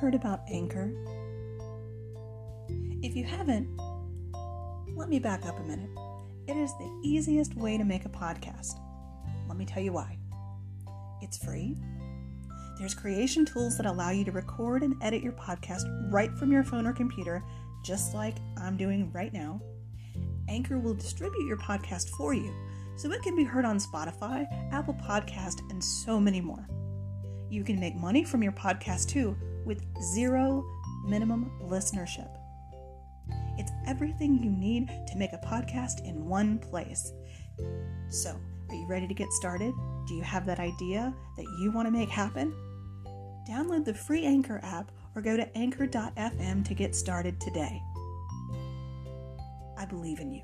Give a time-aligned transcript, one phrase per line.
[0.00, 0.90] heard about Anchor?
[3.02, 3.68] If you haven't,
[4.96, 5.90] let me back up a minute.
[6.48, 8.80] It is the easiest way to make a podcast.
[9.46, 10.16] Let me tell you why.
[11.20, 11.76] It's free.
[12.78, 16.64] There's creation tools that allow you to record and edit your podcast right from your
[16.64, 17.44] phone or computer,
[17.84, 19.60] just like I'm doing right now.
[20.48, 22.54] Anchor will distribute your podcast for you
[22.96, 26.66] so it can be heard on Spotify, Apple Podcast, and so many more.
[27.50, 30.64] You can make money from your podcast too with zero
[31.04, 32.30] minimum listenership.
[33.58, 37.12] It's everything you need to make a podcast in one place.
[38.08, 38.30] So,
[38.68, 39.74] are you ready to get started?
[40.06, 42.54] Do you have that idea that you want to make happen?
[43.48, 47.82] Download the free Anchor app or go to anchor.fm to get started today.
[49.76, 50.42] I believe in you.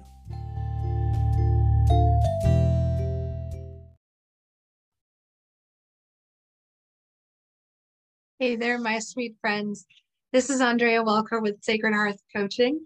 [8.39, 9.87] Hey there, my sweet friends.
[10.31, 12.85] This is Andrea Welker with Sacred Hearth Coaching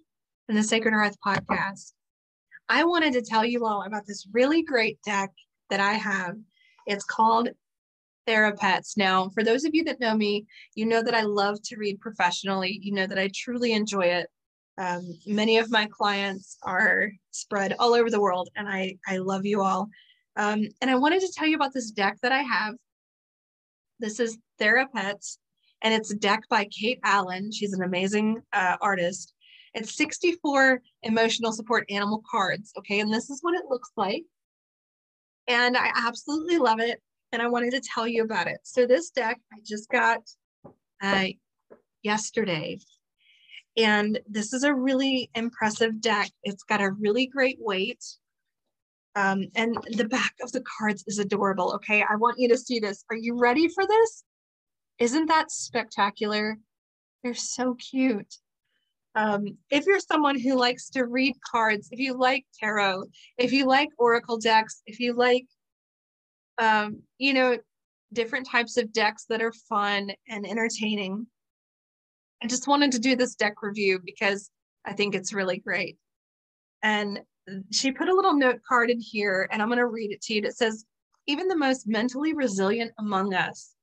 [0.48, 1.92] and the Sacred Hearth Podcast.
[2.68, 5.32] I wanted to tell you all about this really great deck
[5.68, 6.36] that I have.
[6.86, 7.48] It's called
[8.28, 8.96] Therapets.
[8.96, 11.98] Now, for those of you that know me, you know that I love to read
[11.98, 12.78] professionally.
[12.80, 14.28] You know that I truly enjoy it.
[14.78, 19.44] Um, many of my clients are spread all over the world, and I, I love
[19.44, 19.88] you all.
[20.36, 22.76] Um, and I wanted to tell you about this deck that I have.
[23.98, 25.38] This is Therapets,
[25.82, 27.52] and it's a deck by Kate Allan.
[27.52, 29.34] She's an amazing uh, artist.
[29.74, 32.72] It's 64 emotional support animal cards.
[32.78, 34.24] Okay, and this is what it looks like.
[35.48, 37.00] And I absolutely love it.
[37.32, 38.58] And I wanted to tell you about it.
[38.64, 40.20] So, this deck I just got
[41.02, 41.26] uh,
[42.02, 42.78] yesterday.
[43.76, 46.30] And this is a really impressive deck.
[46.42, 48.04] It's got a really great weight.
[49.16, 51.72] Um, and the back of the cards is adorable.
[51.74, 53.04] Okay, I want you to see this.
[53.10, 54.24] Are you ready for this?
[55.00, 56.58] Isn't that spectacular?
[57.24, 58.36] They're so cute.
[59.14, 63.04] Um, if you're someone who likes to read cards, if you like tarot,
[63.38, 65.46] if you like oracle decks, if you like,
[66.58, 67.58] um, you know,
[68.12, 71.26] different types of decks that are fun and entertaining,
[72.42, 74.50] I just wanted to do this deck review because
[74.84, 75.96] I think it's really great.
[76.82, 77.20] And
[77.72, 80.34] she put a little note card in here, and I'm going to read it to
[80.34, 80.42] you.
[80.42, 80.84] It says,
[81.26, 83.74] Even the most mentally resilient among us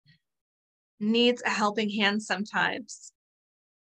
[1.00, 3.12] needs a helping hand sometimes.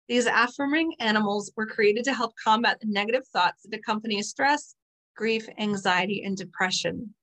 [0.09, 4.75] These affirming animals were created to help combat the negative thoughts that accompany stress,
[5.16, 7.15] grief, anxiety, and depression.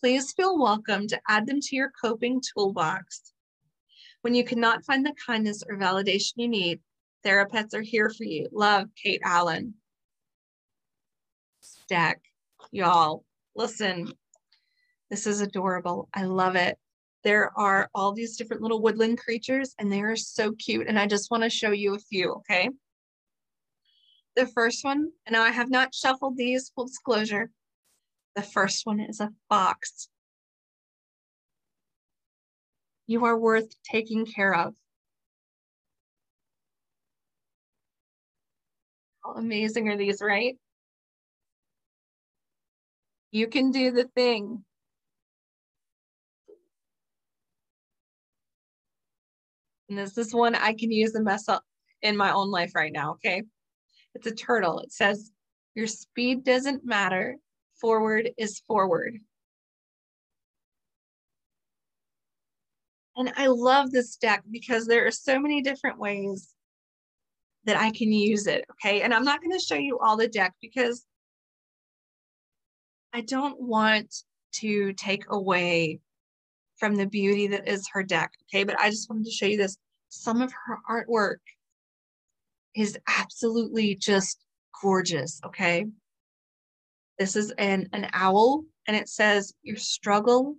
[0.00, 3.32] Please feel welcome to add them to your coping toolbox.
[4.22, 6.80] When you cannot find the kindness or validation you need,
[7.24, 8.48] Therapets are here for you.
[8.52, 9.74] Love, Kate Allan.
[11.60, 12.20] Stack,
[12.70, 13.24] y'all,
[13.56, 14.12] listen,
[15.10, 16.08] this is adorable.
[16.12, 16.76] I love it
[17.24, 20.86] there are all these different little woodland creatures and they are so cute.
[20.86, 22.68] And I just want to show you a few, okay?
[24.36, 27.50] The first one, and now I have not shuffled these, full disclosure.
[28.36, 30.08] The first one is a fox.
[33.06, 34.74] You are worth taking care of.
[39.24, 40.56] How amazing are these, right?
[43.30, 44.64] You can do the thing.
[49.88, 51.62] And this is one I can use and mess up
[52.02, 53.42] in my own life right now, okay?
[54.14, 54.80] It's a turtle.
[54.80, 55.30] It says,
[55.74, 57.36] Your speed doesn't matter.
[57.80, 59.18] Forward is forward.
[63.16, 66.54] And I love this deck because there are so many different ways
[67.64, 69.02] that I can use it, okay?
[69.02, 71.04] And I'm not going to show you all the deck because
[73.12, 74.14] I don't want
[74.56, 76.00] to take away
[76.84, 78.30] from the beauty that is her deck.
[78.42, 79.78] Okay, but I just wanted to show you this.
[80.10, 81.38] Some of her artwork
[82.76, 84.44] is absolutely just
[84.82, 85.40] gorgeous.
[85.46, 85.86] Okay.
[87.18, 90.56] This is an, an owl, and it says, Your struggle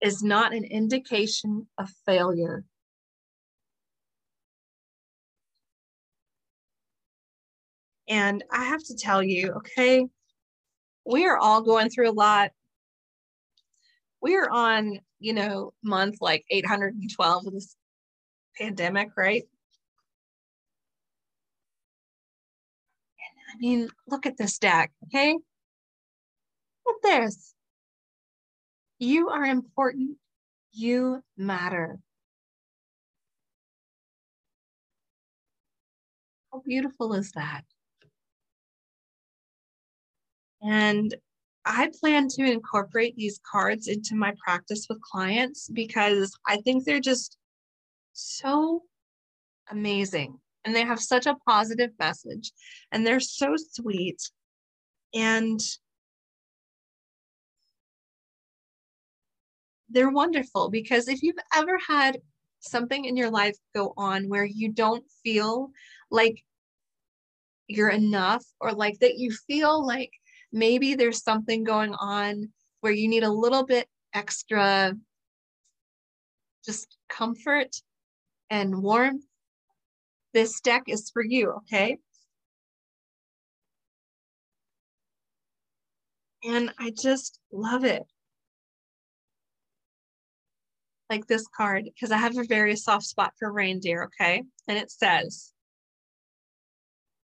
[0.00, 2.62] is not an indication of failure.
[8.06, 10.06] And I have to tell you, okay,
[11.04, 12.52] we are all going through a lot.
[14.20, 17.76] We are on you know, month like 812 of this
[18.58, 19.44] pandemic, right?
[23.18, 25.36] And I mean, look at this deck, okay?
[26.86, 27.54] Look at this.
[28.98, 30.18] You are important.
[30.72, 31.98] You matter.
[36.52, 37.62] How beautiful is that?
[40.62, 41.14] And
[41.64, 47.00] I plan to incorporate these cards into my practice with clients because I think they're
[47.00, 47.38] just
[48.12, 48.82] so
[49.70, 50.38] amazing.
[50.64, 52.52] And they have such a positive message
[52.90, 54.20] and they're so sweet.
[55.14, 55.60] And
[59.88, 62.18] they're wonderful because if you've ever had
[62.60, 65.70] something in your life go on where you don't feel
[66.10, 66.42] like
[67.66, 70.10] you're enough or like that you feel like
[70.52, 72.50] maybe there's something going on
[72.80, 74.94] where you need a little bit extra
[76.64, 77.76] just comfort
[78.50, 79.24] and warmth,
[80.32, 81.98] this deck is for you, okay?
[86.44, 88.02] And I just love it.
[91.10, 94.42] Like this card, because I have a very soft spot for reindeer, okay?
[94.66, 95.52] And it says,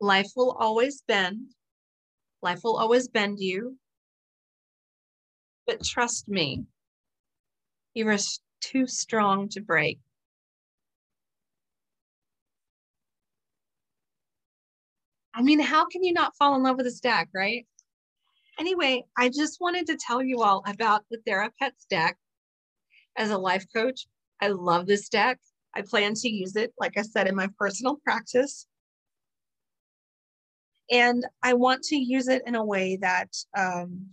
[0.01, 1.47] life will always bend.
[2.43, 3.79] Life will always bend you.
[5.67, 6.65] But trust me,
[7.95, 8.19] you are
[8.61, 9.99] too strong to break.
[15.35, 17.67] I mean, how can you not fall in love with this deck, right?
[18.59, 22.19] Anyway, I just wanted to tell you all about the TheraPets deck.
[23.17, 24.07] As a life coach,
[24.41, 25.39] I love this deck.
[25.75, 28.67] I plan to use it, like I said, in my personal practice.
[30.93, 34.09] And I want to use it in a way that um,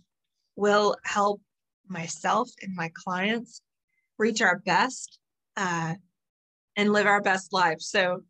[0.56, 1.42] will help
[1.86, 3.60] myself and my clients
[4.18, 5.18] reach our best
[5.58, 5.94] uh,
[6.76, 7.88] and live our best lives.
[7.90, 8.22] So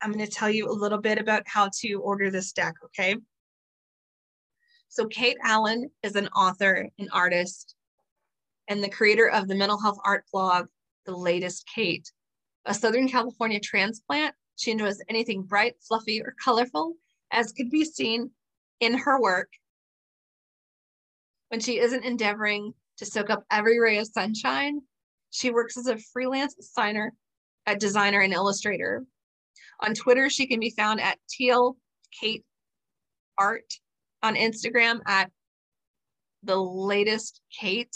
[0.00, 3.16] I'm going to tell you a little bit about how to order this deck, okay?
[4.88, 7.74] So Kate Allan is an author, an artist,
[8.68, 10.66] and the creator of the mental health art blog,
[11.06, 12.08] The Latest Kate.
[12.66, 16.94] A Southern California transplant, she enjoys anything bright, fluffy, or colorful,
[17.30, 18.30] as could be seen
[18.80, 19.50] in her work.
[21.48, 24.80] When she isn't endeavoring to soak up every ray of sunshine,
[25.30, 27.12] she works as a freelance designer,
[27.66, 29.04] a designer and illustrator.
[29.80, 31.76] On Twitter, she can be found at Teal
[32.18, 32.44] Kate
[33.38, 33.74] Art.
[34.22, 35.30] On Instagram at
[36.42, 37.94] the latest Kate.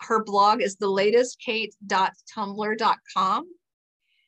[0.00, 3.46] Her blog is the latest Kate.tumblr.com.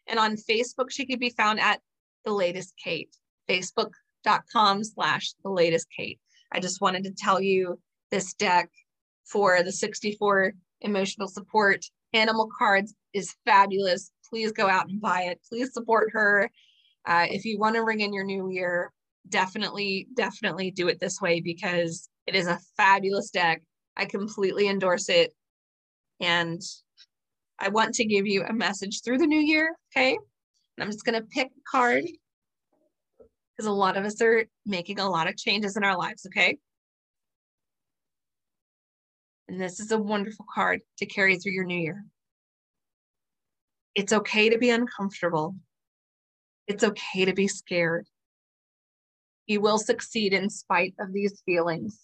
[0.09, 1.81] And on Facebook, she can be found at
[2.25, 3.15] the latest Kate,
[3.49, 6.19] facebook.com slash the latest Kate.
[6.53, 7.79] I just wanted to tell you
[8.11, 8.69] this deck
[9.25, 10.53] for the 64
[10.83, 14.11] emotional support animal cards is fabulous.
[14.29, 15.41] Please go out and buy it.
[15.49, 16.51] Please support her.
[17.07, 18.93] Uh, if you want to ring in your new year,
[19.29, 23.63] definitely, definitely do it this way because it is a fabulous deck.
[23.97, 25.33] I completely endorse it.
[26.21, 26.61] And
[27.63, 29.77] I want to give you a message through the new year.
[29.95, 30.15] Okay.
[30.15, 32.05] And I'm just going to pick a card
[33.57, 36.27] because a lot of us are making a lot of changes in our lives.
[36.27, 36.59] Okay.
[39.49, 42.05] And this is a wonderful card to carry through your new year.
[43.95, 45.55] It's okay to be uncomfortable.
[46.67, 48.09] It's okay to be scared.
[49.47, 52.01] You will succeed in spite of these feelings.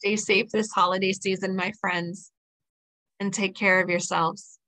[0.00, 2.32] Stay safe this holiday season, my friends,
[3.20, 4.58] and take care of yourselves.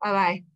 [0.00, 0.55] Bye bye.